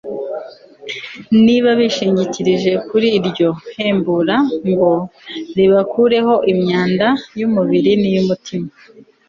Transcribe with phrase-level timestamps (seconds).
[1.45, 4.35] niba bishingikirije kuri iryo hembura
[4.69, 4.91] ngo
[5.55, 7.07] ribakureho imyanda
[7.39, 8.69] y'umubiri n'iy'umutima